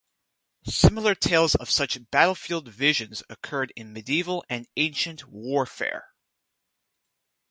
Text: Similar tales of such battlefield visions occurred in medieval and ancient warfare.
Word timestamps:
Similar 0.67 1.13
tales 1.13 1.53
of 1.53 1.69
such 1.69 2.09
battlefield 2.09 2.67
visions 2.69 3.21
occurred 3.29 3.71
in 3.75 3.93
medieval 3.93 4.43
and 4.49 4.67
ancient 4.75 5.27
warfare. 5.27 6.07